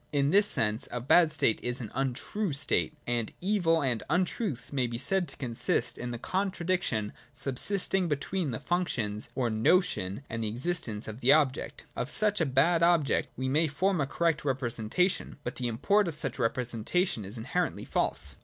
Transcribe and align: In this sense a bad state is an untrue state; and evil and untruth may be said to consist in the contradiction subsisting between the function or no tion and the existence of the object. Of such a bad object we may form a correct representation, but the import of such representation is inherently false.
In 0.11 0.31
this 0.31 0.47
sense 0.47 0.87
a 0.91 0.99
bad 0.99 1.31
state 1.31 1.59
is 1.61 1.79
an 1.79 1.91
untrue 1.93 2.53
state; 2.53 2.97
and 3.05 3.31
evil 3.39 3.83
and 3.83 4.01
untruth 4.09 4.73
may 4.73 4.87
be 4.87 4.97
said 4.97 5.27
to 5.27 5.37
consist 5.37 5.95
in 5.95 6.09
the 6.09 6.17
contradiction 6.17 7.13
subsisting 7.33 8.07
between 8.07 8.49
the 8.49 8.59
function 8.59 9.19
or 9.35 9.51
no 9.51 9.79
tion 9.79 10.23
and 10.27 10.43
the 10.43 10.47
existence 10.47 11.07
of 11.07 11.21
the 11.21 11.33
object. 11.33 11.85
Of 11.95 12.09
such 12.09 12.41
a 12.41 12.47
bad 12.47 12.81
object 12.81 13.29
we 13.37 13.47
may 13.47 13.67
form 13.67 14.01
a 14.01 14.07
correct 14.07 14.43
representation, 14.43 15.37
but 15.43 15.57
the 15.57 15.67
import 15.67 16.07
of 16.07 16.15
such 16.15 16.39
representation 16.39 17.23
is 17.23 17.37
inherently 17.37 17.85
false. 17.85 18.37